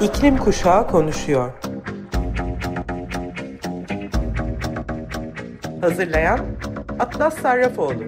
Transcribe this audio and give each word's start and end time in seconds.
İklim 0.00 0.36
Kuşağı 0.36 0.88
konuşuyor. 0.88 1.52
Hazırlayan 5.80 6.46
Atlas 6.98 7.38
Sarrafoğlu. 7.38 8.04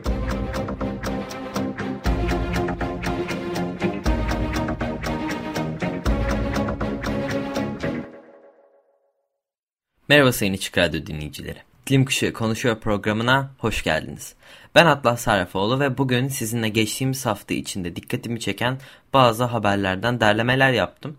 Merhaba 10.08 10.32
Sayın 10.32 10.54
Açık 10.54 10.78
Radyo 10.78 11.06
dinleyicileri. 11.06 11.58
İklim 11.82 12.04
Kuşağı 12.04 12.32
Konuşuyor 12.32 12.80
programına 12.80 13.50
hoş 13.58 13.82
geldiniz. 13.82 14.34
Ben 14.74 14.86
Atlas 14.86 15.20
Sarrafoğlu 15.20 15.80
ve 15.80 15.98
bugün 15.98 16.28
sizinle 16.28 16.68
geçtiğimiz 16.68 17.26
hafta 17.26 17.54
içinde 17.54 17.96
dikkatimi 17.96 18.40
çeken 18.40 18.78
bazı 19.12 19.44
haberlerden 19.44 20.20
derlemeler 20.20 20.72
yaptım. 20.72 21.16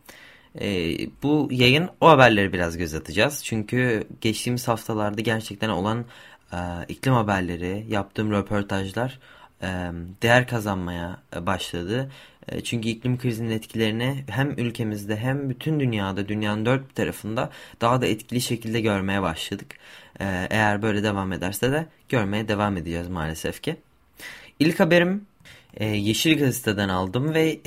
Ee, 0.59 0.97
bu 1.23 1.47
yayın 1.51 1.89
o 2.01 2.09
haberleri 2.09 2.53
biraz 2.53 2.77
göz 2.77 2.93
atacağız. 2.93 3.43
Çünkü 3.43 4.03
geçtiğimiz 4.21 4.67
haftalarda 4.67 5.21
gerçekten 5.21 5.69
olan 5.69 6.05
e, 6.53 6.57
iklim 6.87 7.13
haberleri, 7.13 7.85
yaptığım 7.89 8.31
röportajlar 8.31 9.19
e, 9.63 9.67
değer 10.21 10.47
kazanmaya 10.47 11.17
başladı. 11.35 12.11
E, 12.47 12.61
çünkü 12.61 12.89
iklim 12.89 13.17
krizinin 13.17 13.49
etkilerini 13.49 14.23
hem 14.29 14.51
ülkemizde 14.51 15.17
hem 15.17 15.49
bütün 15.49 15.79
dünyada, 15.79 16.27
dünyanın 16.27 16.65
dört 16.65 16.89
bir 16.89 16.95
tarafında 16.95 17.49
daha 17.81 18.01
da 18.01 18.05
etkili 18.05 18.41
şekilde 18.41 18.81
görmeye 18.81 19.21
başladık. 19.21 19.75
E, 20.20 20.47
eğer 20.49 20.81
böyle 20.81 21.03
devam 21.03 21.33
ederse 21.33 21.71
de 21.71 21.85
görmeye 22.09 22.47
devam 22.47 22.77
edeceğiz 22.77 23.07
maalesef 23.09 23.61
ki. 23.63 23.75
İlk 24.59 24.79
haberim 24.79 25.26
e, 25.77 25.85
Yeşil 25.85 26.39
Gazete'den 26.39 26.89
aldım 26.89 27.33
ve 27.33 27.59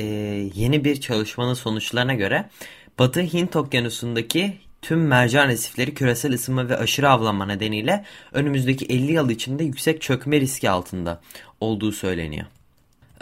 yeni 0.54 0.84
bir 0.84 1.00
çalışmanın 1.00 1.54
sonuçlarına 1.54 2.14
göre 2.14 2.50
Batı 2.98 3.20
Hint 3.20 3.56
Okyanusu'ndaki 3.56 4.58
tüm 4.82 5.06
mercan 5.06 5.48
resifleri 5.48 5.94
küresel 5.94 6.32
ısınma 6.32 6.68
ve 6.68 6.76
aşırı 6.76 7.10
avlanma 7.10 7.46
nedeniyle 7.46 8.04
önümüzdeki 8.32 8.86
50 8.86 9.12
yıl 9.12 9.30
içinde 9.30 9.64
yüksek 9.64 10.02
çökme 10.02 10.40
riski 10.40 10.70
altında 10.70 11.20
olduğu 11.60 11.92
söyleniyor. 11.92 12.46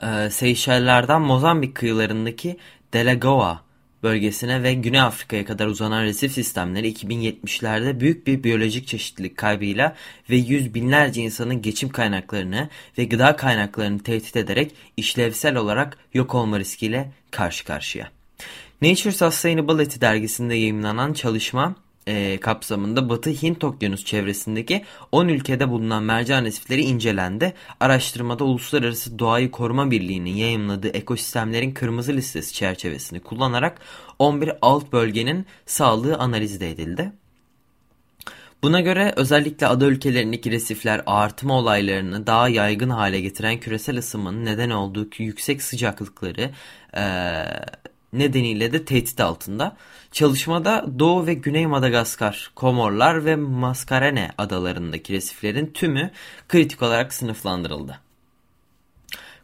Ee, 0.02 0.30
Seyşeller'den 0.30 1.22
Mozambik 1.22 1.74
kıyılarındaki 1.74 2.56
Delagoa 2.92 3.62
bölgesine 4.02 4.62
ve 4.62 4.74
Güney 4.74 5.00
Afrika'ya 5.00 5.44
kadar 5.44 5.66
uzanan 5.66 6.02
resif 6.02 6.32
sistemleri 6.32 6.92
2070'lerde 6.92 8.00
büyük 8.00 8.26
bir 8.26 8.44
biyolojik 8.44 8.86
çeşitlilik 8.86 9.36
kaybıyla 9.36 9.96
ve 10.30 10.36
yüz 10.36 10.74
binlerce 10.74 11.22
insanın 11.22 11.62
geçim 11.62 11.88
kaynaklarını 11.88 12.68
ve 12.98 13.04
gıda 13.04 13.36
kaynaklarını 13.36 14.02
tehdit 14.02 14.36
ederek 14.36 14.74
işlevsel 14.96 15.56
olarak 15.56 15.98
yok 16.14 16.34
olma 16.34 16.58
riskiyle 16.58 17.12
karşı 17.30 17.64
karşıya. 17.64 18.10
Nature 18.82 19.12
Sustainability 19.12 20.00
dergisinde 20.00 20.54
yayınlanan 20.54 21.12
çalışma 21.12 21.74
e, 22.06 22.40
kapsamında 22.40 23.08
Batı 23.08 23.30
Hint 23.30 23.64
Okyanus 23.64 24.04
çevresindeki 24.04 24.84
10 25.12 25.28
ülkede 25.28 25.68
bulunan 25.68 26.02
mercan 26.02 26.44
resifleri 26.44 26.82
incelendi. 26.82 27.54
Araştırmada 27.80 28.44
Uluslararası 28.44 29.18
Doğayı 29.18 29.50
Koruma 29.50 29.90
Birliği'nin 29.90 30.34
yayınladığı 30.34 30.88
ekosistemlerin 30.88 31.74
kırmızı 31.74 32.12
listesi 32.12 32.54
çerçevesini 32.54 33.20
kullanarak 33.20 33.80
11 34.18 34.52
alt 34.62 34.92
bölgenin 34.92 35.46
sağlığı 35.66 36.16
analiz 36.16 36.62
edildi. 36.62 37.12
Buna 38.62 38.80
göre 38.80 39.12
özellikle 39.16 39.66
ada 39.66 39.84
ülkelerindeki 39.86 40.50
resifler 40.50 41.02
artıma 41.06 41.58
olaylarını 41.58 42.26
daha 42.26 42.48
yaygın 42.48 42.90
hale 42.90 43.20
getiren 43.20 43.60
küresel 43.60 43.98
ısınmanın 43.98 44.44
neden 44.44 44.70
olduğu 44.70 45.08
yüksek 45.18 45.62
sıcaklıkları 45.62 46.50
e, 46.96 47.02
nedeniyle 48.12 48.72
de 48.72 48.84
tehdit 48.84 49.20
altında. 49.20 49.76
Çalışmada 50.12 50.86
Doğu 50.98 51.26
ve 51.26 51.34
Güney 51.34 51.66
Madagaskar, 51.66 52.50
Komorlar 52.56 53.24
ve 53.24 53.36
Mascarene 53.36 54.30
adalarındaki 54.38 55.12
resiflerin 55.12 55.66
tümü 55.66 56.10
kritik 56.48 56.82
olarak 56.82 57.14
sınıflandırıldı. 57.14 58.00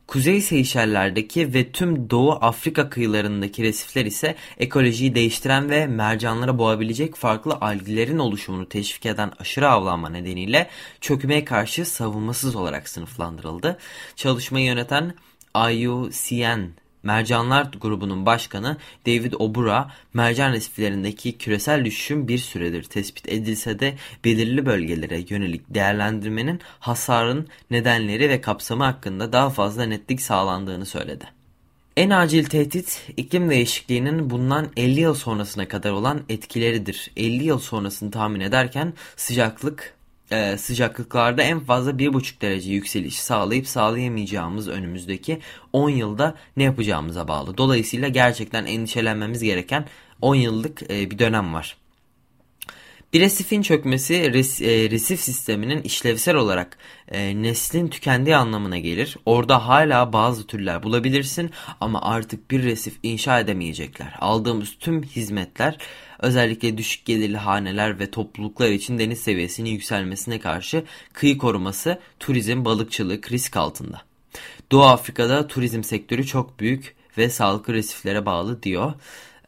Kuzey 0.07 0.41
Seyşeller'deki 0.41 1.55
ve 1.55 1.73
tüm 1.73 2.11
Doğu 2.11 2.33
Afrika 2.33 2.91
kıyılarındaki 2.91 3.63
resifler 3.63 4.05
ise 4.05 4.35
ekolojiyi 4.59 5.15
değiştiren 5.15 5.71
ve 5.71 5.87
mercanlara 5.87 6.59
boğabilecek 6.59 7.17
farklı 7.17 7.59
algilerin 7.61 8.19
oluşumunu 8.19 8.69
teşvik 8.69 9.07
eden 9.07 9.33
aşırı 9.39 9.69
avlanma 9.69 10.09
nedeniyle 10.09 10.71
çökmeye 11.01 11.45
karşı 11.45 11.85
savunmasız 11.85 12.57
olarak 12.57 12.89
sınıflandırıldı. 12.89 13.79
Çalışmayı 14.17 14.67
yöneten 14.67 15.15
IUCN 15.71 16.73
Mercanlar 17.03 17.73
grubunun 17.81 18.27
başkanı 18.27 18.77
David 19.07 19.33
Obura, 19.39 19.91
mercan 20.15 20.53
resiflerindeki 20.53 21.39
küresel 21.39 21.85
düşüşün 21.85 22.29
bir 22.29 22.39
süredir 22.39 22.83
tespit 22.83 23.29
edilse 23.29 23.79
de 23.79 23.95
belirli 24.25 24.67
bölgelere 24.67 25.25
yönelik 25.29 25.75
değerlendirmenin 25.75 26.61
hasarın 26.81 27.49
nedenleri 27.71 28.29
ve 28.29 28.41
kapsamı 28.41 28.85
hakkında 28.85 29.33
daha 29.33 29.51
fazla 29.51 29.85
netlik 29.85 30.23
sağlandığını 30.23 30.87
söyledi. 30.87 31.25
En 31.97 32.11
acil 32.11 32.45
tehdit 32.45 33.03
iklim 33.17 33.51
değişikliğinin 33.51 34.31
bundan 34.31 34.69
50 34.77 35.01
yıl 35.01 35.15
sonrasına 35.15 35.69
kadar 35.69 35.91
olan 35.91 36.21
etkileridir. 36.29 37.11
50 37.17 37.45
yıl 37.45 37.59
sonrasını 37.59 38.11
tahmin 38.11 38.41
ederken 38.41 38.93
sıcaklık 39.17 39.98
e, 40.31 40.59
sıcaklıklarda 40.59 41.43
en 41.43 41.61
fazla 41.61 41.91
1,5 41.91 42.41
derece 42.41 42.73
yükseliş 42.73 43.21
sağlayıp 43.21 43.67
sağlayamayacağımız 43.67 44.69
önümüzdeki 44.69 45.41
10 45.73 45.91
yılda 45.91 46.35
ne 46.57 46.63
yapacağımıza 46.63 47.29
bağlı. 47.29 47.59
Dolayısıyla 47.59 48.09
gerçekten 48.09 48.67
endişelenmemiz 48.67 49.43
gereken 49.43 49.87
10 50.23 50.35
yıllık 50.35 50.91
e, 50.91 51.11
bir 51.11 51.19
dönem 51.19 51.55
var. 51.55 51.77
Bir 53.13 53.21
resifin 53.21 53.63
çökmesi 53.63 54.33
res, 54.33 54.63
e, 54.63 54.91
resif 54.91 55.21
sisteminin 55.21 55.83
işlevsel 55.83 56.35
olarak 56.35 56.79
e, 57.09 57.43
neslin 57.43 57.89
tükendiği 57.89 58.37
anlamına 58.37 58.79
gelir. 58.79 59.17
Orada 59.27 59.69
hala 59.69 60.13
bazı 60.13 60.47
türler 60.47 60.83
bulabilirsin 60.83 61.51
ama 61.81 62.03
artık 62.03 62.51
bir 62.51 62.63
resif 62.63 62.99
inşa 63.03 63.41
edemeyecekler. 63.41 64.15
Aldığımız 64.19 64.77
tüm 64.81 65.03
hizmetler 65.03 65.79
özellikle 66.19 66.79
düşük 66.79 67.05
gelirli 67.05 67.37
haneler 67.37 67.99
ve 67.99 68.11
topluluklar 68.11 68.69
için 68.69 68.99
deniz 68.99 69.21
seviyesinin 69.21 69.71
yükselmesine 69.71 70.41
karşı 70.41 70.85
kıyı 71.13 71.39
koruması, 71.39 71.99
turizm, 72.21 72.65
balıkçılık 72.65 73.33
risk 73.33 73.57
altında. 73.57 74.03
Doğu 74.73 74.85
Afrika'da 74.85 75.47
turizm 75.47 75.83
sektörü 75.83 76.27
çok 76.27 76.61
büyük 76.61 76.97
ve 77.19 77.31
sağlıklı 77.31 77.75
resiflere 77.75 78.27
bağlı 78.27 78.63
diyor. 78.63 78.93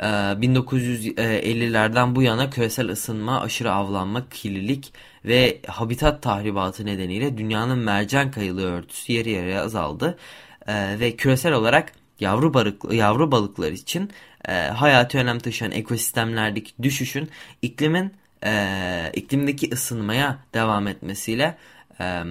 1950'lerden 0.00 2.12
ee, 2.12 2.14
bu 2.14 2.22
yana 2.22 2.50
küresel 2.50 2.88
ısınma, 2.88 3.40
aşırı 3.40 3.72
avlanma, 3.72 4.28
kirlilik 4.28 4.92
ve 5.24 5.60
habitat 5.66 6.22
tahribatı 6.22 6.86
nedeniyle 6.86 7.38
dünyanın 7.38 7.78
mercan 7.78 8.30
kayılı 8.30 8.72
örtüsü 8.72 9.12
yarı 9.12 9.28
yarıya 9.28 9.62
azaldı. 9.62 10.18
Ee, 10.66 10.96
ve 11.00 11.16
küresel 11.16 11.52
olarak 11.52 11.92
yavru, 12.20 12.54
balık, 12.54 12.92
yavru 12.92 13.32
balıklar 13.32 13.72
için 13.72 14.10
e, 14.48 14.52
hayati 14.52 15.18
önem 15.18 15.38
taşıyan 15.38 15.72
ekosistemlerdeki 15.72 16.72
düşüşün 16.82 17.30
iklimin 17.62 18.14
e, 18.44 19.10
iklimdeki 19.14 19.70
ısınmaya 19.72 20.38
devam 20.54 20.88
etmesiyle 20.88 21.56
e, 22.00 22.22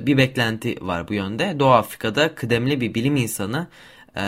bir 0.00 0.18
beklenti 0.18 0.86
var 0.86 1.08
bu 1.08 1.14
yönde. 1.14 1.56
Doğu 1.58 1.72
Afrika'da 1.72 2.34
kıdemli 2.34 2.80
bir 2.80 2.94
bilim 2.94 3.16
insanı 3.16 3.66
e, 4.16 4.24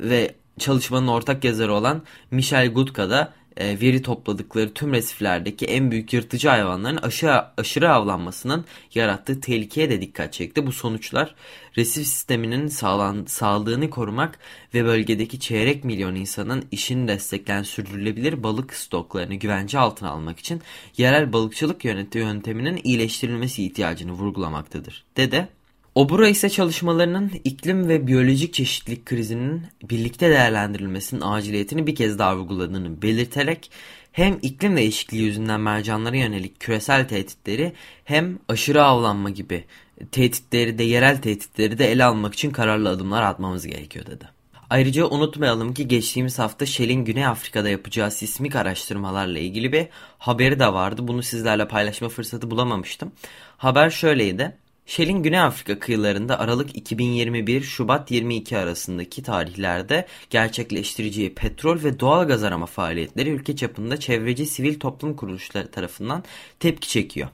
ve 0.00 0.34
çalışmanın 0.58 1.06
ortak 1.06 1.44
yazarı 1.44 1.72
olan 1.74 2.02
Michel 2.30 2.68
Gutka 2.68 3.10
da 3.10 3.32
e, 3.56 3.80
veri 3.80 4.02
topladıkları 4.02 4.74
tüm 4.74 4.92
resiflerdeki 4.92 5.66
en 5.66 5.90
büyük 5.90 6.12
yırtıcı 6.12 6.48
hayvanların 6.48 6.96
aşırı, 6.96 7.44
aşırı 7.56 7.92
avlanmasının 7.92 8.64
yarattığı 8.94 9.40
tehlikeye 9.40 9.90
de 9.90 10.00
dikkat 10.00 10.32
çekti. 10.32 10.66
Bu 10.66 10.72
sonuçlar 10.72 11.34
resif 11.76 12.06
sisteminin 12.06 12.68
sağlan, 12.68 13.24
sağlığını 13.26 13.90
korumak 13.90 14.38
ve 14.74 14.84
bölgedeki 14.84 15.40
çeyrek 15.40 15.84
milyon 15.84 16.14
insanın 16.14 16.64
işini 16.70 17.08
destekleyen 17.08 17.62
sürdürülebilir 17.62 18.42
balık 18.42 18.74
stoklarını 18.74 19.34
güvence 19.34 19.78
altına 19.78 20.10
almak 20.10 20.38
için 20.38 20.62
yerel 20.96 21.32
balıkçılık 21.32 21.84
yönteminin 21.84 22.80
iyileştirilmesi 22.84 23.66
ihtiyacını 23.66 24.12
vurgulamaktadır. 24.12 25.04
Dede 25.16 25.48
Obura 25.96 26.28
ise 26.28 26.50
çalışmalarının 26.50 27.32
iklim 27.44 27.88
ve 27.88 28.06
biyolojik 28.06 28.54
çeşitlilik 28.54 29.06
krizinin 29.06 29.62
birlikte 29.82 30.30
değerlendirilmesinin 30.30 31.20
aciliyetini 31.20 31.86
bir 31.86 31.94
kez 31.94 32.18
daha 32.18 32.36
vurguladığını 32.36 33.02
belirterek 33.02 33.70
hem 34.12 34.38
iklim 34.42 34.76
değişikliği 34.76 35.22
yüzünden 35.22 35.60
mercanlara 35.60 36.16
yönelik 36.16 36.60
küresel 36.60 37.08
tehditleri 37.08 37.72
hem 38.04 38.38
aşırı 38.48 38.84
avlanma 38.84 39.30
gibi 39.30 39.64
tehditleri 40.12 40.78
de 40.78 40.82
yerel 40.82 41.22
tehditleri 41.22 41.78
de 41.78 41.92
ele 41.92 42.04
almak 42.04 42.34
için 42.34 42.50
kararlı 42.50 42.88
adımlar 42.88 43.22
atmamız 43.22 43.66
gerekiyor 43.66 44.06
dedi. 44.06 44.24
Ayrıca 44.70 45.06
unutmayalım 45.06 45.74
ki 45.74 45.88
geçtiğimiz 45.88 46.38
hafta 46.38 46.66
Shell'in 46.66 47.04
Güney 47.04 47.26
Afrika'da 47.26 47.68
yapacağı 47.68 48.10
sismik 48.10 48.56
araştırmalarla 48.56 49.38
ilgili 49.38 49.72
bir 49.72 49.86
haberi 50.18 50.58
de 50.58 50.72
vardı. 50.72 51.08
Bunu 51.08 51.22
sizlerle 51.22 51.68
paylaşma 51.68 52.08
fırsatı 52.08 52.50
bulamamıştım. 52.50 53.12
Haber 53.56 53.90
şöyleydi. 53.90 54.65
Shell'in 54.86 55.22
Güney 55.22 55.40
Afrika 55.40 55.78
kıyılarında 55.78 56.38
Aralık 56.40 56.76
2021 56.76 57.62
Şubat 57.62 58.10
22 58.10 58.58
arasındaki 58.58 59.22
tarihlerde 59.22 60.06
gerçekleştireceği 60.30 61.34
petrol 61.34 61.82
ve 61.84 62.00
doğal 62.00 62.28
gaz 62.28 62.44
arama 62.44 62.66
faaliyetleri 62.66 63.30
ülke 63.30 63.56
çapında 63.56 64.00
çevreci 64.00 64.46
sivil 64.46 64.80
toplum 64.80 65.16
kuruluşları 65.16 65.70
tarafından 65.70 66.24
tepki 66.60 66.88
çekiyor. 66.88 67.28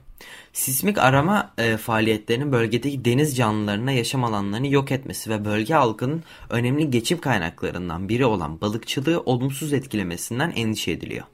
Sismik 0.53 0.97
arama 0.97 1.53
e, 1.57 1.77
faaliyetlerinin 1.77 2.51
bölgedeki 2.51 3.05
deniz 3.05 3.37
canlılarına 3.37 3.91
yaşam 3.91 4.23
alanlarını 4.23 4.67
yok 4.67 4.91
etmesi 4.91 5.29
ve 5.29 5.45
bölge 5.45 5.73
halkının 5.73 6.23
önemli 6.49 6.91
geçim 6.91 7.21
kaynaklarından 7.21 8.09
biri 8.09 8.25
olan 8.25 8.61
balıkçılığı 8.61 9.21
olumsuz 9.21 9.73
etkilemesinden 9.73 10.53
endişe 10.55 10.91
ediliyor. 10.91 11.25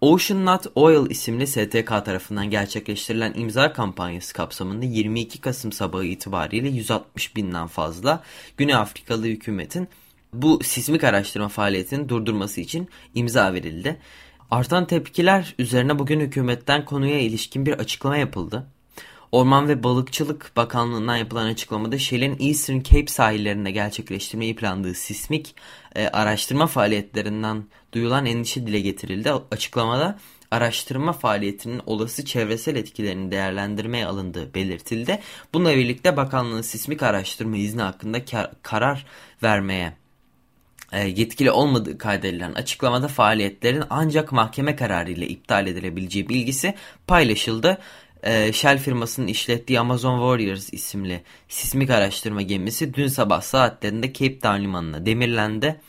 Ocean 0.00 0.46
Not 0.46 0.66
Oil 0.74 1.10
isimli 1.10 1.46
STK 1.46 1.88
tarafından 1.88 2.50
gerçekleştirilen 2.50 3.32
imza 3.36 3.72
kampanyası 3.72 4.34
kapsamında 4.34 4.84
22 4.84 5.40
Kasım 5.40 5.72
sabahı 5.72 6.04
itibariyle 6.04 6.68
160 6.68 7.36
binden 7.36 7.66
fazla 7.66 8.22
Güney 8.56 8.74
Afrikalı 8.74 9.26
hükümetin 9.26 9.88
bu 10.32 10.60
sismik 10.62 11.04
araştırma 11.04 11.48
faaliyetini 11.48 12.08
durdurması 12.08 12.60
için 12.60 12.88
imza 13.14 13.54
verildi. 13.54 14.00
Artan 14.50 14.86
tepkiler 14.86 15.54
üzerine 15.58 15.98
bugün 15.98 16.20
hükümetten 16.20 16.84
konuya 16.84 17.20
ilişkin 17.20 17.66
bir 17.66 17.72
açıklama 17.72 18.16
yapıldı. 18.16 18.66
Orman 19.32 19.68
ve 19.68 19.82
Balıkçılık 19.82 20.52
Bakanlığı'ndan 20.56 21.16
yapılan 21.16 21.46
açıklamada 21.46 21.98
Shell'in 21.98 22.36
Eastern 22.40 22.80
Cape 22.80 23.06
sahillerinde 23.06 23.70
gerçekleştirmeyi 23.70 24.56
planladığı 24.56 24.94
sismik 24.94 25.54
e, 25.96 26.08
araştırma 26.08 26.66
faaliyetlerinden 26.66 27.64
duyulan 27.92 28.26
endişe 28.26 28.66
dile 28.66 28.80
getirildi. 28.80 29.32
Açıklamada 29.50 30.18
araştırma 30.50 31.12
faaliyetinin 31.12 31.80
olası 31.86 32.24
çevresel 32.24 32.76
etkilerini 32.76 33.30
değerlendirmeye 33.30 34.06
alındığı 34.06 34.54
belirtildi. 34.54 35.20
Bununla 35.54 35.76
birlikte 35.76 36.16
bakanlığın 36.16 36.62
sismik 36.62 37.02
araştırma 37.02 37.56
izni 37.56 37.82
hakkında 37.82 38.24
kar 38.24 38.50
karar 38.62 39.06
vermeye 39.42 39.92
e, 40.92 41.08
yetkili 41.08 41.50
olmadığı 41.50 41.98
kaydedilen 41.98 42.52
açıklamada 42.52 43.08
faaliyetlerin 43.08 43.84
ancak 43.90 44.32
mahkeme 44.32 44.76
kararı 44.76 45.10
ile 45.10 45.28
iptal 45.28 45.66
edilebileceği 45.66 46.28
bilgisi 46.28 46.74
paylaşıldı. 47.06 47.78
E, 48.22 48.52
Shell 48.52 48.78
firmasının 48.78 49.26
işlettiği 49.26 49.80
Amazon 49.80 50.18
Warriors 50.18 50.72
isimli 50.72 51.22
sismik 51.48 51.90
araştırma 51.90 52.42
gemisi 52.42 52.94
dün 52.94 53.06
sabah 53.06 53.42
saatlerinde 53.42 54.12
Cape 54.12 54.38
Town 54.38 54.60
limanına 54.60 55.06
demirlendi. 55.06 55.80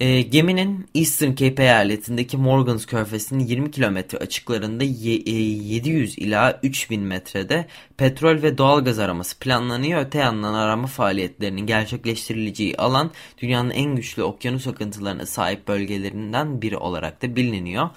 E, 0.00 0.22
geminin 0.22 0.86
Eastern 0.94 1.34
Cape 1.34 1.62
eyaletindeki 1.62 2.36
Morgans 2.36 2.86
Körfezi'nin 2.86 3.44
20 3.46 3.70
kilometre 3.70 4.18
açıklarında 4.18 4.84
ye, 4.84 5.16
e, 5.16 5.30
700 5.30 6.18
ila 6.18 6.60
3000 6.62 7.00
metrede 7.00 7.66
petrol 7.96 8.42
ve 8.42 8.58
doğal 8.58 8.84
gaz 8.84 8.98
araması 8.98 9.38
planlanıyor. 9.38 10.06
Öte 10.06 10.18
yandan 10.18 10.54
arama 10.54 10.86
faaliyetlerinin 10.86 11.66
gerçekleştirileceği 11.66 12.76
alan 12.76 13.10
dünyanın 13.42 13.70
en 13.70 13.96
güçlü 13.96 14.22
okyanus 14.22 14.66
akıntılarına 14.66 15.26
sahip 15.26 15.68
bölgelerinden 15.68 16.62
biri 16.62 16.76
olarak 16.76 17.22
da 17.22 17.36
biliniyor 17.36 17.90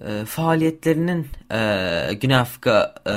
e, 0.00 0.24
faaliyetlerinin 0.24 1.26
e, 1.52 2.14
Güney 2.14 2.36
Afrika 2.36 2.94
e, 3.06 3.10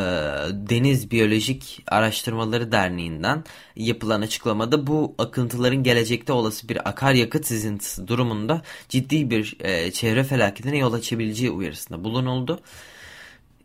Deniz 0.69 1.11
Biyolojik 1.11 1.83
Araştırmaları 1.87 2.71
Derneği'nden 2.71 3.43
yapılan 3.75 4.21
açıklamada 4.21 4.87
bu 4.87 5.15
akıntıların 5.17 5.83
gelecekte 5.83 6.33
olası 6.33 6.69
bir 6.69 6.89
akaryakıt 6.89 7.45
sızıntısı 7.45 8.07
durumunda 8.07 8.61
ciddi 8.89 9.29
bir 9.29 9.57
e, 9.59 9.91
çevre 9.91 10.23
felaketine 10.23 10.77
yol 10.77 10.93
açabileceği 10.93 11.51
uyarısında 11.51 12.03
bulunuldu. 12.03 12.59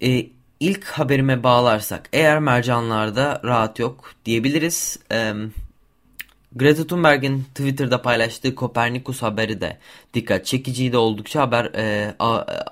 E, 0.03 0.27
ilk 0.61 0.85
haberime 0.85 1.43
bağlarsak 1.43 2.09
eğer 2.13 2.39
mercanlarda 2.39 3.41
rahat 3.45 3.79
yok 3.79 4.13
diyebiliriz. 4.25 4.99
Evet 5.11 5.51
Greta 6.57 6.87
Thunberg'in 6.87 7.43
Twitter'da 7.43 8.03
paylaştığı 8.03 8.55
Kopernikus 8.55 9.23
haberi 9.23 9.61
de 9.61 9.79
dikkat 10.15 10.47
çekiciydi 10.47 10.97
oldukça 10.97 11.41
haber 11.41 11.65
e, 11.65 12.15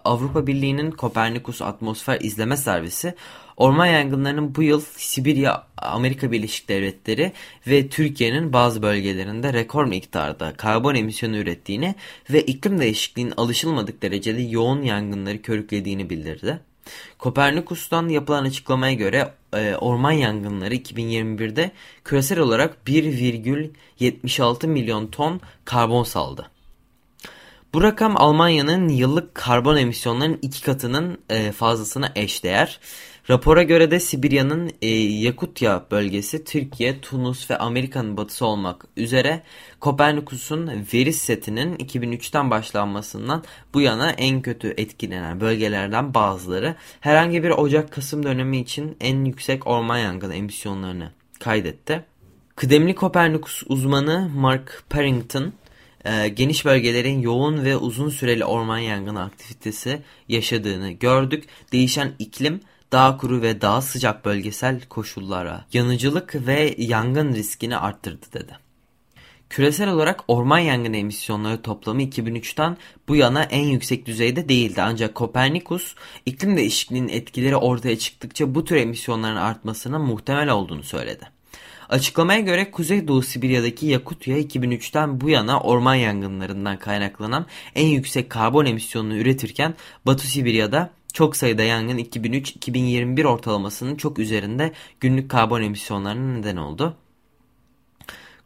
Avrupa 0.05 0.47
Birliği'nin 0.47 0.91
Kopernikus 0.91 1.63
Atmosfer 1.63 2.19
İzleme 2.21 2.57
Servisi 2.57 3.15
orman 3.57 3.87
yangınlarının 3.87 4.55
bu 4.55 4.63
yıl 4.63 4.83
Sibirya, 4.97 5.67
Amerika 5.77 6.33
Birleşik 6.33 6.69
Devletleri 6.69 7.33
ve 7.67 7.89
Türkiye'nin 7.89 8.53
bazı 8.53 8.83
bölgelerinde 8.83 9.53
rekor 9.53 9.85
miktarda 9.85 10.53
karbon 10.53 10.95
emisyonu 10.95 11.37
ürettiğini 11.37 11.95
ve 12.31 12.43
iklim 12.43 12.81
değişikliğinin 12.81 13.35
alışılmadık 13.37 14.03
derecede 14.03 14.43
yoğun 14.43 14.83
yangınları 14.83 15.43
körüklediğini 15.43 16.11
bildirdi. 16.11 16.61
Kopernikus'tan 17.19 18.09
yapılan 18.09 18.45
açıklamaya 18.45 18.93
göre 18.93 19.33
e, 19.55 19.77
orman 19.77 20.13
yangınları 20.13 20.75
2021'de 20.75 21.71
küresel 22.05 22.39
olarak 22.39 22.77
1,76 22.87 24.67
milyon 24.67 25.07
ton 25.07 25.41
karbon 25.65 26.05
saldı. 26.05 26.51
Bu 27.75 27.83
rakam 27.83 28.17
Almanya'nın 28.17 28.89
yıllık 28.89 29.35
karbon 29.35 29.77
emisyonlarının 29.77 30.39
iki 30.43 30.63
katının 30.63 31.19
e, 31.31 31.53
fazlasına 31.53 32.13
eşdeğer. 32.15 32.81
Rapora 33.31 33.63
göre 33.63 33.91
de 33.91 34.01
Sibirya'nın 34.01 34.71
e, 34.83 34.89
Yakutya 34.99 35.87
bölgesi 35.91 36.45
Türkiye, 36.45 37.01
Tunus 37.01 37.51
ve 37.51 37.59
Amerika'nın 37.59 38.17
batısı 38.17 38.47
olmak 38.47 38.85
üzere 38.97 39.43
Kopernikus'un 39.81 40.87
veri 40.95 41.13
setinin 41.13 41.77
2003'ten 41.77 42.51
başlanmasından 42.51 43.45
bu 43.75 43.81
yana 43.81 44.11
en 44.11 44.43
kötü 44.43 44.75
etkilenen 44.77 45.41
bölgelerden 45.41 46.15
bazıları 46.15 46.77
herhangi 47.01 47.43
bir 47.43 47.51
Ocak-Kasım 47.51 48.23
dönemi 48.23 48.59
için 48.59 48.97
en 49.01 49.25
yüksek 49.25 49.67
orman 49.67 49.99
yangını 49.99 50.35
emisyonlarını 50.35 51.13
kaydetti. 51.41 52.05
Kıdemli 52.57 52.95
Kopernikus 52.95 53.63
uzmanı 53.67 54.31
Mark 54.35 54.85
Parrington 54.91 55.53
e, 56.05 56.29
geniş 56.29 56.65
bölgelerin 56.65 57.21
yoğun 57.21 57.65
ve 57.65 57.77
uzun 57.77 58.09
süreli 58.09 58.45
orman 58.45 58.79
yangını 58.79 59.23
aktivitesi 59.23 60.03
yaşadığını 60.29 60.91
gördük. 60.91 61.45
Değişen 61.73 62.13
iklim 62.19 62.61
daha 62.93 63.17
kuru 63.17 63.43
ve 63.43 63.61
daha 63.61 63.81
sıcak 63.81 64.25
bölgesel 64.25 64.81
koşullara 64.89 65.65
yanıcılık 65.73 66.47
ve 66.47 66.75
yangın 66.79 67.35
riskini 67.35 67.77
arttırdı 67.77 68.27
dedi. 68.33 68.59
Küresel 69.51 69.89
olarak 69.89 70.21
orman 70.29 70.59
yangını 70.59 70.97
emisyonları 70.97 71.63
toplamı 71.63 72.03
2003'ten 72.03 72.77
bu 73.09 73.17
yana 73.17 73.43
en 73.43 73.65
yüksek 73.65 74.07
düzeyde 74.07 74.49
değildi. 74.49 74.83
Ancak 74.83 75.15
Kopernikus 75.15 75.95
iklim 76.27 76.57
değişikliğinin 76.57 77.09
etkileri 77.09 77.57
ortaya 77.57 77.99
çıktıkça 77.99 78.55
bu 78.55 78.65
tür 78.65 78.77
emisyonların 78.77 79.37
artmasının 79.37 80.01
muhtemel 80.01 80.49
olduğunu 80.49 80.83
söyledi. 80.83 81.25
Açıklamaya 81.89 82.41
göre 82.41 82.71
Kuzeydoğu 82.71 83.23
Sibirya'daki 83.23 83.87
Yakutya 83.87 84.39
2003'ten 84.39 85.21
bu 85.21 85.31
yana 85.31 85.61
orman 85.61 85.95
yangınlarından 85.95 86.79
kaynaklanan 86.79 87.47
en 87.75 87.87
yüksek 87.87 88.31
karbon 88.31 88.67
emisyonunu 88.67 89.17
üretirken 89.17 89.75
Batı 90.07 90.27
Sibirya'da 90.27 90.91
çok 91.13 91.37
sayıda 91.37 91.63
yangın 91.63 91.99
2003-2021 91.99 93.27
ortalamasının 93.27 93.97
çok 93.97 94.19
üzerinde 94.19 94.73
günlük 95.01 95.31
karbon 95.31 95.63
emisyonlarına 95.63 96.33
neden 96.39 96.57
oldu. 96.57 96.97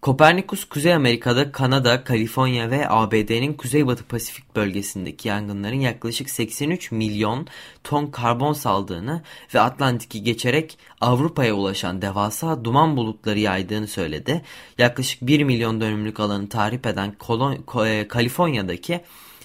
Kopernikus 0.02 0.64
Kuzey 0.64 0.94
Amerika'da 0.94 1.52
Kanada, 1.52 2.04
Kaliforniya 2.04 2.70
ve 2.70 2.88
ABD'nin 2.88 3.54
Kuzeybatı 3.54 4.04
Pasifik 4.04 4.56
bölgesindeki 4.56 5.28
yangınların 5.28 5.80
yaklaşık 5.80 6.30
83 6.30 6.92
milyon 6.92 7.46
ton 7.84 8.06
karbon 8.06 8.52
saldığını 8.52 9.22
ve 9.54 9.60
Atlantik'i 9.60 10.22
geçerek 10.22 10.78
Avrupa'ya 11.00 11.54
ulaşan 11.54 12.02
devasa 12.02 12.64
duman 12.64 12.96
bulutları 12.96 13.38
yaydığını 13.38 13.88
söyledi. 13.88 14.42
Yaklaşık 14.78 15.22
1 15.22 15.44
milyon 15.44 15.80
dönümlük 15.80 16.20
alanı 16.20 16.48
tahrip 16.48 16.86
eden 16.86 17.12
Kolon 17.18 17.86
e, 17.86 18.08
Kaliforniya'daki 18.08 19.00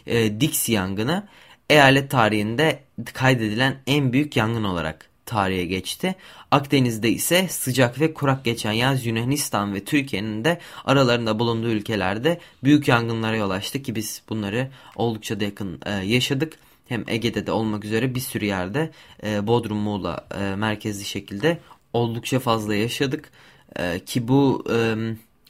e, 0.08 0.42
Dixie 0.42 0.76
yangını 0.76 1.28
eyalet 1.72 2.12
tarihinde 2.12 2.80
kaydedilen 3.14 3.76
en 3.88 4.14
büyük 4.14 4.38
yangın 4.38 4.64
olarak 4.64 5.10
tarihe 5.26 5.66
geçti. 5.66 6.16
Akdeniz'de 6.52 7.10
ise 7.10 7.48
sıcak 7.48 8.00
ve 8.00 8.14
kurak 8.14 8.46
geçen 8.46 8.72
yaz 8.72 9.06
Yunanistan 9.06 9.74
ve 9.74 9.84
Türkiye'nin 9.84 10.46
de 10.46 10.60
aralarında 10.86 11.40
bulunduğu 11.40 11.70
ülkelerde 11.70 12.40
büyük 12.64 12.88
yangınlara 12.88 13.36
yol 13.36 13.50
açtı 13.50 13.82
ki 13.82 13.96
biz 13.96 14.22
bunları 14.30 14.70
oldukça 14.96 15.40
da 15.40 15.44
yakın 15.44 15.80
e, 15.86 15.92
yaşadık. 15.92 16.54
Hem 16.88 17.04
Ege'de 17.08 17.48
de 17.48 17.52
olmak 17.52 17.86
üzere 17.86 18.16
bir 18.16 18.20
sürü 18.20 18.46
yerde 18.46 18.92
e, 19.24 19.48
Bodrum, 19.48 19.78
Muğla 19.78 20.28
e, 20.40 20.56
merkezli 20.56 21.06
şekilde 21.06 21.60
oldukça 21.94 22.40
fazla 22.40 22.76
yaşadık. 22.76 23.32
E, 23.76 24.00
ki 24.00 24.28
bu 24.28 24.66
e, 24.74 24.96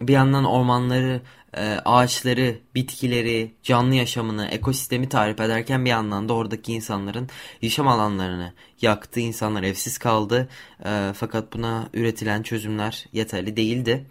bir 0.02 0.14
yandan 0.14 0.46
ormanları 0.46 1.22
e, 1.58 1.80
ağaçları, 1.86 2.58
bitkileri, 2.76 3.52
canlı 3.64 3.96
yaşamını, 3.96 4.48
ekosistemi 4.48 5.10
tarif 5.10 5.40
ederken 5.40 5.86
bir 5.86 5.90
yandan 5.90 6.30
da 6.30 6.34
oradaki 6.34 6.74
insanların 6.74 7.30
yaşam 7.62 7.88
alanlarını 7.88 8.54
yaktı. 8.82 9.20
İnsanlar 9.20 9.64
evsiz 9.64 9.98
kaldı. 9.98 10.50
E, 10.86 11.12
fakat 11.16 11.54
buna 11.54 11.90
üretilen 11.94 12.44
çözümler 12.44 13.06
yeterli 13.14 13.58
değildi. 13.58 14.06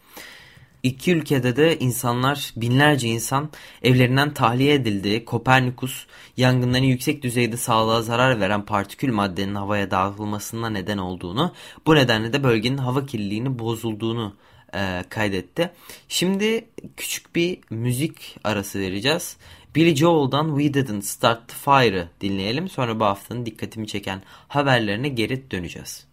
İki 0.82 1.12
ülkede 1.12 1.56
de 1.56 1.78
insanlar, 1.78 2.52
binlerce 2.56 3.08
insan 3.08 3.50
evlerinden 3.82 4.34
tahliye 4.34 4.74
edildi. 4.74 5.24
Kopernikus, 5.24 6.06
yangınların 6.36 6.84
yüksek 6.84 7.22
düzeyde 7.22 7.56
sağlığa 7.56 8.02
zarar 8.02 8.40
veren 8.40 8.64
partikül 8.64 9.12
maddenin 9.12 9.54
havaya 9.54 9.90
dağıtılmasına 9.90 10.70
neden 10.70 10.98
olduğunu, 10.98 11.54
bu 11.86 11.94
nedenle 11.94 12.32
de 12.32 12.42
bölgenin 12.42 12.78
hava 12.78 13.06
kirliliğini 13.06 13.58
bozulduğunu 13.58 14.36
e, 14.74 15.04
kaydetti. 15.08 15.70
Şimdi 16.08 16.64
küçük 16.96 17.34
bir 17.34 17.58
müzik 17.70 18.36
arası 18.44 18.80
vereceğiz. 18.80 19.36
Billy 19.74 19.96
Joel'dan 19.96 20.58
We 20.58 20.74
Didn't 20.74 21.04
Start 21.04 21.48
the 21.48 21.54
Fire'ı 21.54 22.08
dinleyelim. 22.20 22.68
Sonra 22.68 23.00
bu 23.00 23.04
haftanın 23.04 23.46
dikkatimi 23.46 23.86
çeken 23.86 24.22
haberlerine 24.48 25.08
geri 25.08 25.50
döneceğiz. 25.50 26.06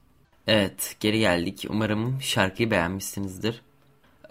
Evet 0.48 0.96
geri 1.00 1.20
geldik. 1.20 1.66
Umarım 1.70 2.22
şarkıyı 2.22 2.72
beğenmişsinizdir. 2.72 3.62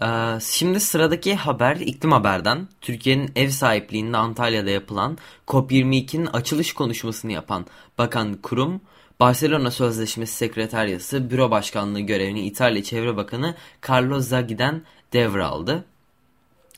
Ee, 0.01 0.39
şimdi 0.41 0.79
sıradaki 0.79 1.35
haber 1.35 1.75
iklim 1.75 2.11
haberden. 2.11 2.67
Türkiye'nin 2.81 3.31
ev 3.35 3.49
sahipliğinde 3.49 4.17
Antalya'da 4.17 4.69
yapılan 4.69 5.17
COP22'nin 5.47 6.25
açılış 6.25 6.73
konuşmasını 6.73 7.31
yapan 7.31 7.65
bakan 7.97 8.33
kurum 8.33 8.81
Barcelona 9.19 9.71
Sözleşmesi 9.71 10.33
Sekreteryası 10.33 11.29
Büro 11.29 11.51
Başkanlığı 11.51 11.99
görevini 11.99 12.45
İtalya 12.45 12.83
Çevre 12.83 13.17
Bakanı 13.17 13.55
Carlo 13.89 14.19
Zaghi'den 14.19 14.81
devraldı. 15.13 15.85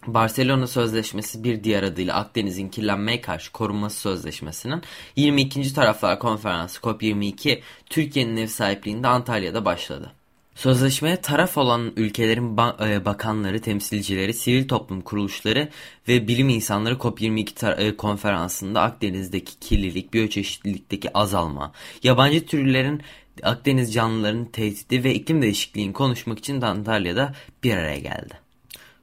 Barcelona 0.07 0.67
Sözleşmesi 0.67 1.43
bir 1.43 1.63
diğer 1.63 1.83
adıyla 1.83 2.15
Akdeniz'in 2.15 2.69
kirlenmeye 2.69 3.21
karşı 3.21 3.51
korunması 3.51 3.99
sözleşmesinin 3.99 4.81
22. 5.15 5.73
Taraflar 5.73 6.19
Konferansı 6.19 6.79
COP22 6.79 7.61
Türkiye'nin 7.89 8.37
ev 8.37 8.47
sahipliğinde 8.47 9.07
Antalya'da 9.07 9.65
başladı. 9.65 10.11
Sözleşmeye 10.59 11.15
taraf 11.15 11.57
olan 11.57 11.93
ülkelerin 11.95 12.57
e, 12.89 13.05
bakanları, 13.05 13.61
temsilcileri, 13.61 14.33
sivil 14.33 14.67
toplum 14.67 15.01
kuruluşları 15.01 15.69
ve 16.07 16.27
bilim 16.27 16.49
insanları 16.49 16.93
COP22 16.93 17.75
e, 17.75 17.97
konferansında 17.97 18.81
Akdeniz'deki 18.81 19.59
kirlilik, 19.59 20.13
biyoçeşitlilikteki 20.13 21.17
azalma, 21.17 21.71
yabancı 22.03 22.45
türlerin 22.45 23.01
Akdeniz 23.43 23.93
canlılarının 23.93 24.45
tehdidi 24.45 25.03
ve 25.03 25.13
iklim 25.13 25.41
değişikliğini 25.41 25.93
konuşmak 25.93 26.39
için 26.39 26.61
Antalya'da 26.61 27.33
bir 27.63 27.73
araya 27.73 27.99
geldi. 27.99 28.48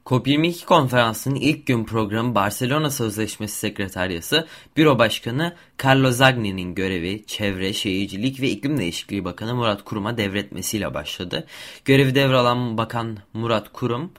COP22 0.07 0.65
konferansının 0.65 1.35
ilk 1.35 1.65
gün 1.65 1.85
programı 1.85 2.35
Barcelona 2.35 2.89
Sözleşmesi 2.89 3.59
Sekreteryası 3.59 4.47
Büro 4.77 4.99
Başkanı 4.99 5.55
Carlo 5.83 6.11
Zagni'nin 6.11 6.75
görevi 6.75 7.25
Çevre, 7.25 7.73
Şehircilik 7.73 8.41
ve 8.41 8.49
İklim 8.49 8.77
Değişikliği 8.77 9.25
Bakanı 9.25 9.55
Murat 9.55 9.83
Kurum'a 9.83 10.17
devretmesiyle 10.17 10.93
başladı. 10.93 11.47
Görevi 11.85 12.15
devralan 12.15 12.77
Bakan 12.77 13.17
Murat 13.33 13.73
Kurum, 13.73 14.11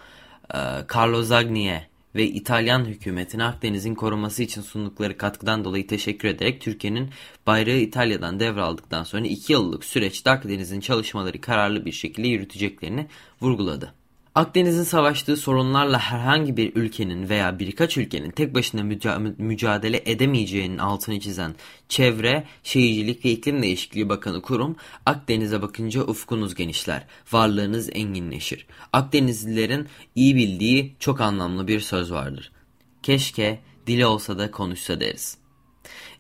e, 0.55 0.59
Carlo 0.95 1.23
Zagni'ye 1.23 1.87
ve 2.15 2.25
İtalyan 2.25 2.85
hükümetine 2.85 3.45
Akdeniz'in 3.45 3.95
korunması 3.95 4.43
için 4.43 4.63
sundukları 4.63 5.17
katkıdan 5.17 5.65
dolayı 5.65 5.87
teşekkür 5.87 6.29
ederek 6.29 6.61
Türkiye'nin 6.61 7.11
bayrağı 7.47 7.77
İtalya'dan 7.77 8.41
devraldıktan 8.41 9.05
sonra 9.05 9.27
2 9.27 9.53
yıllık 9.53 9.85
süreçte 9.85 10.31
Akdeniz'in 10.31 10.81
çalışmaları 10.81 11.41
kararlı 11.41 11.85
bir 11.85 11.93
şekilde 11.93 12.29
yürüteceklerini 12.29 13.07
vurguladı. 13.41 13.98
Akdeniz'in 14.39 14.83
savaştığı 14.83 15.37
sorunlarla 15.37 15.99
herhangi 15.99 16.57
bir 16.57 16.77
ülkenin 16.77 17.29
veya 17.29 17.59
birkaç 17.59 17.97
ülkenin 17.97 18.31
tek 18.31 18.55
başına 18.55 18.83
müca 18.83 19.19
mücadele 19.19 20.03
edemeyeceğinin 20.05 20.79
altını 20.79 21.21
çizen 21.21 21.55
Çevre, 21.89 22.45
Şehircilik 22.63 23.25
ve 23.25 23.31
İklim 23.31 23.63
Değişikliği 23.63 24.09
Bakanı 24.09 24.43
Kurum, 24.43 24.77
Akdeniz'e 25.07 25.63
bakınca 25.63 26.03
ufkunuz 26.03 26.55
genişler, 26.55 27.07
varlığınız 27.33 27.91
enginleşir. 27.93 28.67
Akdenizlilerin 28.93 29.89
iyi 30.15 30.37
bildiği 30.37 30.97
çok 30.99 31.21
anlamlı 31.21 31.69
bir 31.69 31.81
söz 31.81 32.13
vardır. 32.13 32.53
Keşke 33.03 33.61
dili 33.87 34.07
olsa 34.07 34.39
da 34.39 34.51
konuşsa 34.51 35.01
deriz. 35.01 35.39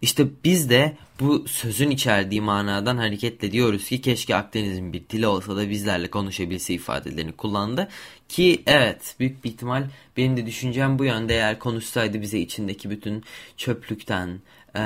İşte 0.03 0.27
biz 0.45 0.71
de 0.71 0.97
bu 1.21 1.49
sözün 1.49 1.91
içerdiği 1.91 2.41
manadan 2.41 2.97
hareketle 2.97 3.53
diyoruz 3.53 3.89
ki 3.89 4.01
keşke 4.01 4.37
Akdeniz'in 4.37 4.93
bir 4.93 5.09
dili 5.09 5.27
olsa 5.27 5.57
da 5.57 5.71
bizlerle 5.71 6.11
konuşabilse 6.11 6.75
ifadelerini 6.75 7.33
kullandı. 7.33 7.89
Ki 8.29 8.63
evet 8.67 9.15
büyük 9.21 9.45
bir 9.45 9.51
ihtimal 9.51 9.85
benim 10.17 10.37
de 10.37 10.47
düşüncem 10.47 10.99
bu 10.99 11.05
yönde 11.05 11.35
eğer 11.35 11.59
konuşsaydı 11.59 12.21
bize 12.21 12.39
içindeki 12.39 12.91
bütün 12.91 13.25
çöplükten 13.57 14.41
ee, 14.75 14.81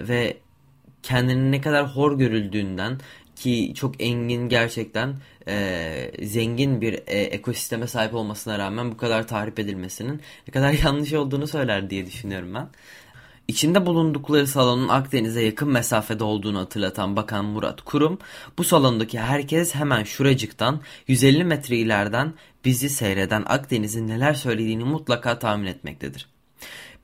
ve 0.00 0.36
kendini 1.02 1.52
ne 1.52 1.60
kadar 1.60 1.86
hor 1.96 2.18
görüldüğünden 2.18 2.98
ki 3.36 3.72
çok 3.76 4.02
engin 4.02 4.48
gerçekten 4.48 5.14
e, 5.48 6.10
zengin 6.22 6.80
bir 6.80 6.94
e, 6.94 7.18
ekosisteme 7.18 7.86
sahip 7.86 8.14
olmasına 8.14 8.58
rağmen 8.58 8.92
bu 8.92 8.96
kadar 8.96 9.28
tahrip 9.28 9.58
edilmesinin 9.58 10.20
ne 10.48 10.52
kadar 10.52 10.72
yanlış 10.84 11.12
olduğunu 11.12 11.46
söyler 11.46 11.90
diye 11.90 12.06
düşünüyorum 12.06 12.54
ben. 12.54 12.68
İçinde 13.48 13.86
bulundukları 13.86 14.46
salonun 14.46 14.88
Akdeniz'e 14.88 15.40
yakın 15.42 15.68
mesafede 15.68 16.24
olduğunu 16.24 16.58
hatırlatan 16.58 17.16
Bakan 17.16 17.44
Murat 17.44 17.82
Kurum, 17.82 18.18
bu 18.58 18.64
salondaki 18.64 19.20
herkes 19.20 19.74
hemen 19.74 20.04
şuracıktan 20.04 20.80
150 21.08 21.44
metre 21.44 21.76
ileriden 21.76 22.34
bizi 22.64 22.90
seyreden 22.90 23.44
Akdeniz'in 23.46 24.08
neler 24.08 24.34
söylediğini 24.34 24.84
mutlaka 24.84 25.38
tahmin 25.38 25.66
etmektedir. 25.66 26.28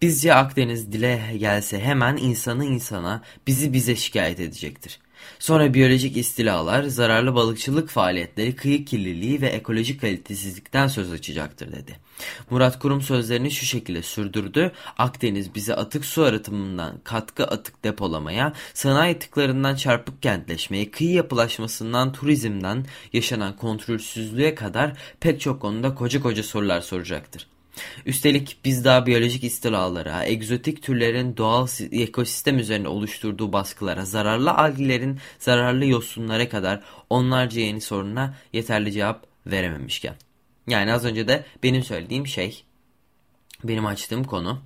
Bizce 0.03 0.35
Akdeniz 0.35 0.93
dile 0.93 1.37
gelse 1.39 1.81
hemen 1.81 2.17
insanı 2.17 2.65
insana, 2.65 3.23
bizi 3.47 3.73
bize 3.73 3.97
şikayet 3.97 4.41
edecektir. 4.41 4.99
Sonra 5.39 5.75
biyolojik 5.75 6.17
istilalar, 6.17 6.83
zararlı 6.83 7.35
balıkçılık 7.35 7.89
faaliyetleri, 7.89 8.57
kıyı 8.57 8.85
kirliliği 8.85 9.41
ve 9.41 9.47
ekolojik 9.47 10.01
kalitesizlikten 10.01 10.89
söz 10.89 11.13
açacaktır 11.13 11.73
dedi. 11.73 11.97
Murat 12.51 12.79
Kurum 12.79 13.03
sözlerini 13.03 13.51
şu 13.51 13.67
şekilde 13.67 14.03
sürdürdü. 14.03 14.73
Akdeniz 14.99 15.55
bize 15.55 15.75
atık 15.75 16.05
su 16.05 16.23
arıtımından 16.23 17.01
katkı 17.05 17.45
atık 17.45 17.85
depolamaya, 17.85 18.53
sanayi 18.75 19.15
atıklarından 19.15 19.77
çarpık 19.77 20.23
kentleşmeye, 20.23 20.91
kıyı 20.91 21.13
yapılaşmasından 21.13 22.13
turizmden 22.13 22.87
yaşanan 23.13 23.57
kontrolsüzlüğe 23.57 24.55
kadar 24.55 24.93
pek 25.21 25.41
çok 25.41 25.63
konuda 25.63 25.95
koca 25.95 26.21
koca 26.21 26.43
sorular 26.43 26.81
soracaktır. 26.81 27.47
Üstelik 28.07 28.57
biz 28.65 28.85
daha 28.85 29.07
biyolojik 29.07 29.45
istilalara, 29.45 30.25
egzotik 30.25 30.83
türlerin 30.83 31.37
doğal 31.37 31.67
ekosistem 31.93 32.59
üzerine 32.59 32.89
oluşturduğu 32.89 33.53
baskılara, 33.53 34.05
zararlı 34.05 34.51
algilerin 34.51 35.19
zararlı 35.39 35.87
yosunlara 35.87 36.49
kadar 36.49 36.83
onlarca 37.11 37.61
yeni 37.61 37.81
soruna 37.81 38.35
yeterli 38.53 38.93
cevap 38.93 39.27
verememişken. 39.47 40.15
Yani 40.67 40.93
az 40.93 41.05
önce 41.05 41.29
de 41.29 41.45
benim 41.63 41.83
söylediğim 41.83 42.27
şey, 42.27 42.65
benim 43.65 43.87
açtığım 43.87 44.25
konu. 44.25 44.63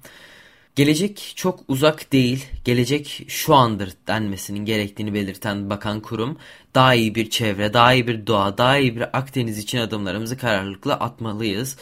Gelecek 0.77 1.33
çok 1.37 1.61
uzak 1.69 2.13
değil, 2.13 2.47
gelecek 2.65 3.25
şu 3.29 3.55
andır 3.55 3.93
denmesinin 4.07 4.65
gerektiğini 4.65 5.15
belirten 5.15 5.71
bakan 5.71 6.01
kurum, 6.01 6.39
daha 6.75 6.95
iyi 6.95 7.15
bir 7.15 7.31
çevre, 7.31 7.75
daha 7.75 7.95
iyi 7.95 8.07
bir 8.07 8.27
doğa, 8.27 8.59
daha 8.59 8.79
iyi 8.79 8.97
bir 8.97 9.19
Akdeniz 9.19 9.59
için 9.59 9.79
adımlarımızı 9.79 10.39
kararlılıkla 10.39 10.95
atmalıyız 10.95 11.77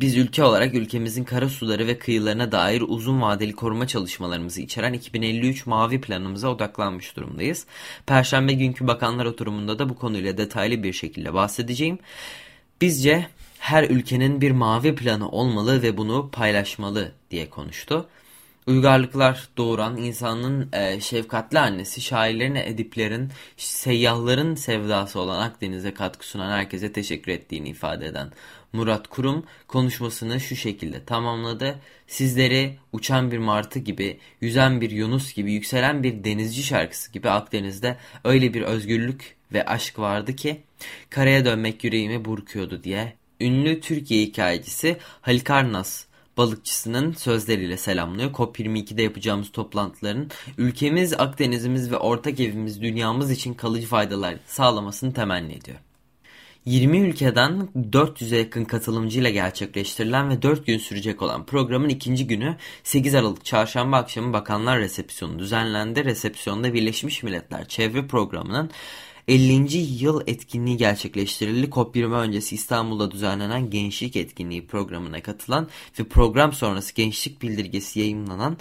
biz 0.00 0.16
ülke 0.16 0.44
olarak 0.44 0.74
ülkemizin 0.74 1.24
kara 1.24 1.48
suları 1.48 1.86
ve 1.86 1.98
kıyılarına 1.98 2.52
dair 2.52 2.80
uzun 2.80 3.22
vadeli 3.22 3.52
koruma 3.52 3.86
çalışmalarımızı 3.86 4.60
içeren 4.60 4.92
2053 4.92 5.66
mavi 5.66 6.00
planımıza 6.00 6.48
odaklanmış 6.48 7.16
durumdayız. 7.16 7.66
Perşembe 8.06 8.52
günkü 8.52 8.86
bakanlar 8.86 9.26
oturumunda 9.26 9.78
da 9.78 9.88
bu 9.88 9.96
konuyla 9.96 10.36
detaylı 10.36 10.82
bir 10.82 10.92
şekilde 10.92 11.34
bahsedeceğim. 11.34 11.98
Bizce 12.80 13.26
her 13.62 13.84
ülkenin 13.84 14.40
bir 14.40 14.50
mavi 14.50 14.94
planı 14.94 15.28
olmalı 15.28 15.82
ve 15.82 15.96
bunu 15.96 16.30
paylaşmalı 16.32 17.12
diye 17.30 17.50
konuştu. 17.50 18.08
Uygarlıklar 18.66 19.48
doğuran 19.56 19.96
insanın 19.96 20.68
e, 20.72 21.00
şefkatli 21.00 21.58
annesi, 21.58 22.00
şairlerin, 22.00 22.54
ediplerin, 22.54 23.30
seyyahların 23.56 24.54
sevdası 24.54 25.20
olan 25.20 25.40
Akdeniz'e 25.40 25.94
katkı 25.94 26.26
sunan 26.26 26.50
herkese 26.50 26.92
teşekkür 26.92 27.32
ettiğini 27.32 27.68
ifade 27.68 28.06
eden 28.06 28.32
Murat 28.72 29.08
Kurum 29.08 29.44
konuşmasını 29.68 30.40
şu 30.40 30.56
şekilde 30.56 31.04
tamamladı. 31.04 31.78
Sizleri 32.06 32.78
uçan 32.92 33.32
bir 33.32 33.38
martı 33.38 33.78
gibi, 33.78 34.18
yüzen 34.40 34.80
bir 34.80 34.90
yunus 34.90 35.34
gibi, 35.34 35.52
yükselen 35.52 36.02
bir 36.02 36.24
denizci 36.24 36.62
şarkısı 36.62 37.12
gibi 37.12 37.30
Akdeniz'de 37.30 37.96
öyle 38.24 38.54
bir 38.54 38.62
özgürlük 38.62 39.36
ve 39.52 39.64
aşk 39.64 39.98
vardı 39.98 40.36
ki 40.36 40.60
karaya 41.10 41.44
dönmek 41.44 41.84
yüreğimi 41.84 42.24
burkuyordu 42.24 42.84
diye. 42.84 43.21
Ünlü 43.42 43.80
Türkiye 43.80 44.22
hikayecisi 44.22 44.96
Halikarnas 45.20 46.04
balıkçısının 46.36 47.12
sözleriyle 47.12 47.76
selamlıyor. 47.76 48.30
COP22'de 48.30 49.02
yapacağımız 49.02 49.52
toplantıların 49.52 50.30
ülkemiz, 50.58 51.12
Akdeniz'imiz 51.12 51.90
ve 51.90 51.96
ortak 51.96 52.40
evimiz 52.40 52.82
dünyamız 52.82 53.30
için 53.30 53.54
kalıcı 53.54 53.86
faydalar 53.86 54.34
sağlamasını 54.46 55.12
temenni 55.12 55.52
ediyor. 55.52 55.78
20 56.64 56.98
ülkeden 56.98 57.68
400'e 57.76 58.38
yakın 58.38 58.64
katılımcıyla 58.64 59.30
gerçekleştirilen 59.30 60.30
ve 60.30 60.42
4 60.42 60.66
gün 60.66 60.78
sürecek 60.78 61.22
olan 61.22 61.46
programın 61.46 61.88
ikinci 61.88 62.26
günü 62.26 62.56
8 62.84 63.14
Aralık 63.14 63.44
Çarşamba 63.44 63.96
akşamı 63.96 64.32
Bakanlar 64.32 64.78
Resepsiyonu 64.78 65.38
düzenlendi. 65.38 66.04
Resepsiyonda 66.04 66.74
Birleşmiş 66.74 67.22
Milletler 67.22 67.68
Çevre 67.68 68.06
Programı'nın 68.06 68.70
50. 69.28 69.76
yıl 69.76 70.20
etkinliği 70.26 70.76
gerçekleştirildi. 70.76 71.66
COP20 71.66 72.14
öncesi 72.14 72.54
İstanbul'da 72.54 73.10
düzenlenen 73.10 73.70
Gençlik 73.70 74.16
Etkinliği 74.16 74.66
programına 74.66 75.22
katılan 75.22 75.68
ve 75.98 76.04
program 76.04 76.52
sonrası 76.52 76.94
gençlik 76.94 77.42
bildirgesi 77.42 78.00
yayınlanan 78.00 78.56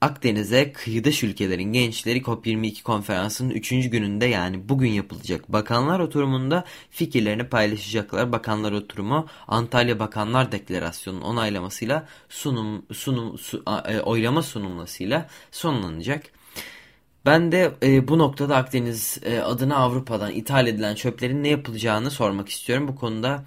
Akdeniz'e 0.00 0.72
kıyıdaş 0.72 1.22
ülkelerin 1.22 1.72
gençleri 1.72 2.18
COP22 2.18 2.82
konferansının 2.82 3.50
3. 3.50 3.90
gününde 3.90 4.26
yani 4.26 4.68
bugün 4.68 4.90
yapılacak 4.90 5.52
bakanlar 5.52 6.00
oturumunda 6.00 6.64
fikirlerini 6.90 7.44
paylaşacaklar. 7.48 8.32
Bakanlar 8.32 8.72
oturumu 8.72 9.26
Antalya 9.48 9.98
Bakanlar 9.98 10.52
Deklarasyonu'nun 10.52 11.22
onaylamasıyla 11.22 12.06
sunum, 12.28 12.86
sunum 12.92 13.38
su, 13.38 13.62
e, 13.88 14.00
oylama 14.00 14.42
sunulmasıyla 14.42 15.28
sonlanacak. 15.50 16.37
Ben 17.28 17.52
de 17.52 17.72
e, 17.82 18.08
bu 18.08 18.18
noktada 18.18 18.56
Akdeniz 18.56 19.18
e, 19.22 19.40
adına 19.40 19.76
Avrupa'dan 19.76 20.32
ithal 20.32 20.66
edilen 20.66 20.94
çöplerin 20.94 21.42
ne 21.42 21.48
yapılacağını 21.48 22.10
sormak 22.10 22.48
istiyorum. 22.48 22.88
Bu 22.88 22.96
konuda 22.96 23.44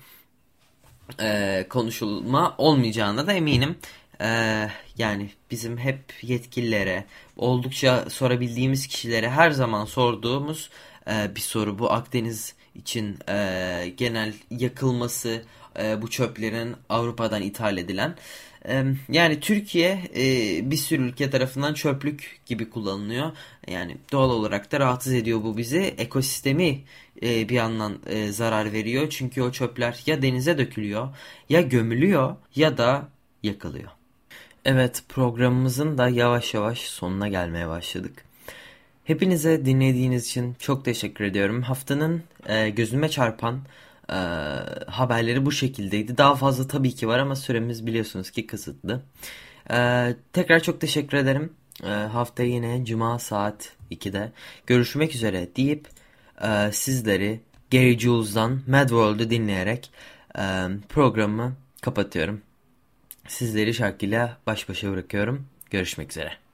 e, 1.21 1.65
konuşulma 1.69 2.55
olmayacağına 2.57 3.27
da 3.27 3.33
eminim. 3.33 3.75
Ee, 4.21 4.67
yani 4.97 5.29
bizim 5.51 5.77
hep 5.77 5.99
yetkililere, 6.21 7.05
oldukça 7.37 8.09
sorabildiğimiz 8.09 8.87
kişilere 8.87 9.29
her 9.29 9.51
zaman 9.51 9.85
sorduğumuz 9.85 10.69
e, 11.07 11.35
bir 11.35 11.41
soru 11.41 11.79
bu 11.79 11.91
Akdeniz 11.91 12.55
için 12.75 13.17
e, 13.29 13.93
genel 13.97 14.33
yakılması 14.51 15.43
e, 15.79 16.01
bu 16.01 16.09
çöplerin 16.09 16.75
Avrupa'dan 16.89 17.41
ithal 17.41 17.77
edilen. 17.77 18.09
E, 18.09 18.50
yani 19.09 19.39
Türkiye 19.39 20.01
e, 20.15 20.71
bir 20.71 20.77
sürü 20.77 21.01
ülke 21.01 21.29
tarafından 21.29 21.73
çöplük 21.73 22.39
gibi 22.45 22.69
kullanılıyor. 22.69 23.31
Yani 23.67 23.97
doğal 24.11 24.29
olarak 24.29 24.71
da 24.71 24.79
rahatsız 24.79 25.13
ediyor 25.13 25.43
bu 25.43 25.57
bizi. 25.57 25.79
Ekosistemi 25.79 26.81
e, 27.23 27.49
bir 27.49 27.55
yandan 27.55 27.99
e, 28.05 28.31
zarar 28.31 28.73
veriyor. 28.73 29.09
Çünkü 29.09 29.41
o 29.41 29.51
çöpler 29.51 30.03
ya 30.05 30.21
denize 30.21 30.57
dökülüyor 30.57 31.09
ya 31.49 31.61
gömülüyor 31.61 32.35
ya 32.55 32.77
da 32.77 33.09
yakılıyor. 33.43 33.89
Evet 34.65 35.03
programımızın 35.09 35.97
da 35.97 36.09
yavaş 36.09 36.53
yavaş 36.53 36.79
sonuna 36.79 37.27
gelmeye 37.27 37.67
başladık. 37.67 38.25
Hepinize 39.03 39.65
dinlediğiniz 39.65 40.27
için 40.27 40.55
çok 40.59 40.85
teşekkür 40.85 41.25
ediyorum. 41.25 41.61
Haftanın 41.61 42.23
gözüme 42.75 43.09
çarpan 43.09 43.61
e, 44.11 44.15
haberleri 44.87 45.45
bu 45.45 45.51
şekildeydi. 45.51 46.17
Daha 46.17 46.35
fazla 46.35 46.67
tabii 46.67 46.95
ki 46.95 47.07
var 47.07 47.19
ama 47.19 47.35
süremiz 47.35 47.85
biliyorsunuz 47.85 48.31
ki 48.31 48.47
kısıtlı. 48.47 49.01
E, 49.71 50.07
tekrar 50.33 50.59
çok 50.59 50.81
teşekkür 50.81 51.17
ederim. 51.17 51.53
E, 51.83 51.87
haftaya 51.87 52.49
yine 52.49 52.85
cuma 52.85 53.19
saat 53.19 53.73
2'de 53.91 54.31
görüşmek 54.67 55.15
üzere 55.15 55.47
deyip 55.55 55.87
e, 56.41 56.71
sizleri 56.71 57.39
Gary 57.71 57.99
Jules'dan 57.99 58.61
Mad 58.67 58.89
World'u 58.89 59.29
dinleyerek 59.29 59.91
e, 60.37 60.41
programı 60.89 61.53
kapatıyorum. 61.81 62.41
Sizleri 63.27 63.73
şarkıyla 63.73 64.37
baş 64.47 64.69
başa 64.69 64.91
bırakıyorum. 64.91 65.47
Görüşmek 65.69 66.11
üzere. 66.11 66.50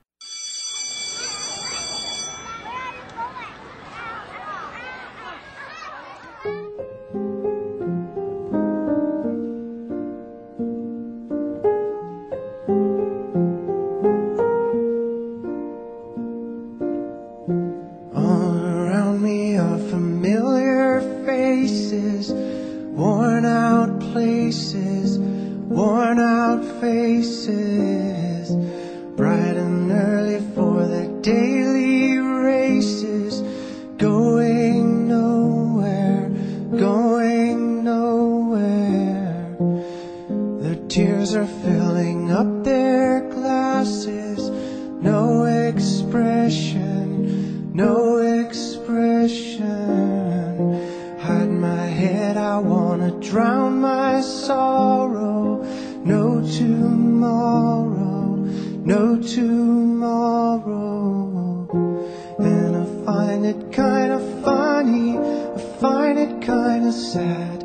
sad. 66.97 67.61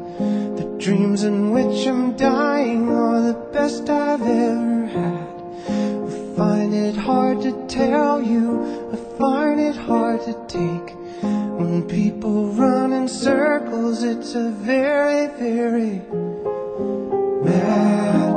The 0.59 0.77
dreams 0.79 1.25
in 1.25 1.53
which 1.53 1.87
I'm 1.87 2.15
dying 2.17 2.89
are 2.91 3.23
the 3.23 3.39
best 3.53 3.89
I've 3.89 4.21
ever 4.21 4.87
had. 4.87 5.43
I 5.69 6.37
find 6.37 6.75
it 6.75 6.95
hard 6.97 7.41
to 7.43 7.53
tell 7.67 8.23
you, 8.23 8.91
I 8.93 8.97
find 9.19 9.59
it 9.59 9.77
hard 9.77 10.21
to 10.25 10.35
take. 10.49 10.95
When 11.23 11.89
people 11.89 12.49
run 12.49 12.93
in 12.93 13.09
circles, 13.09 14.03
it's 14.03 14.35
a 14.35 14.51
very, 14.51 15.29
very 15.39 16.03
bad. 17.45 18.32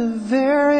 a 0.00 0.06
very 0.06 0.79